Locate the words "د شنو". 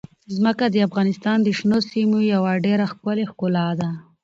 1.43-1.77